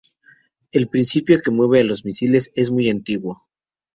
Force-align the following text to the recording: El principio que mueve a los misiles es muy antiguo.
El 0.71 0.87
principio 0.87 1.43
que 1.43 1.51
mueve 1.51 1.81
a 1.81 1.83
los 1.83 2.05
misiles 2.05 2.49
es 2.55 2.71
muy 2.71 2.89
antiguo. 2.89 3.37